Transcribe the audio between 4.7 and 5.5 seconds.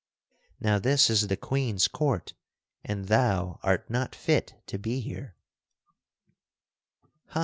be here."